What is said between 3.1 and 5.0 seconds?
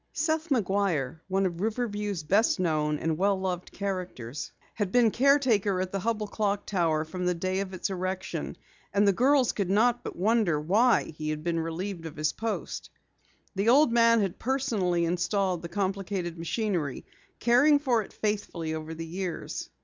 well loved characters, had